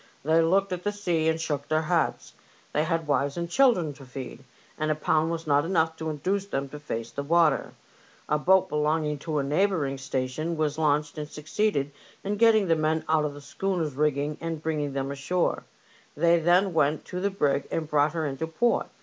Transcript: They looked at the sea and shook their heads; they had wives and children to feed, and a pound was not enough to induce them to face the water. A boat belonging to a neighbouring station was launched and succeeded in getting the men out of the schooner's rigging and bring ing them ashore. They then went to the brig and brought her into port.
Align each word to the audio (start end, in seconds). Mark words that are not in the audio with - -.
They 0.25 0.41
looked 0.41 0.73
at 0.73 0.81
the 0.81 0.91
sea 0.91 1.29
and 1.29 1.39
shook 1.39 1.67
their 1.67 1.83
heads; 1.83 2.33
they 2.73 2.85
had 2.85 3.05
wives 3.05 3.37
and 3.37 3.47
children 3.47 3.93
to 3.93 4.03
feed, 4.03 4.43
and 4.75 4.89
a 4.89 4.95
pound 4.95 5.29
was 5.29 5.45
not 5.45 5.63
enough 5.63 5.95
to 5.97 6.09
induce 6.09 6.47
them 6.47 6.69
to 6.69 6.79
face 6.79 7.11
the 7.11 7.21
water. 7.21 7.73
A 8.27 8.39
boat 8.39 8.67
belonging 8.67 9.19
to 9.19 9.37
a 9.37 9.43
neighbouring 9.43 9.99
station 9.99 10.57
was 10.57 10.79
launched 10.79 11.19
and 11.19 11.27
succeeded 11.29 11.91
in 12.23 12.37
getting 12.37 12.67
the 12.67 12.75
men 12.75 13.05
out 13.07 13.25
of 13.25 13.35
the 13.35 13.41
schooner's 13.41 13.93
rigging 13.93 14.39
and 14.41 14.63
bring 14.63 14.81
ing 14.81 14.93
them 14.93 15.11
ashore. 15.11 15.65
They 16.17 16.39
then 16.39 16.73
went 16.73 17.05
to 17.05 17.19
the 17.19 17.29
brig 17.29 17.67
and 17.69 17.87
brought 17.87 18.13
her 18.13 18.25
into 18.25 18.47
port. 18.47 18.87